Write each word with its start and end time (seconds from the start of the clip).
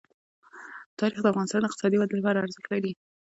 تاریخ 0.99 1.19
د 1.21 1.27
افغانستان 1.31 1.59
د 1.61 1.67
اقتصادي 1.69 1.97
ودې 1.97 2.15
لپاره 2.19 2.43
ارزښت 2.45 2.67
لري. 2.73 2.91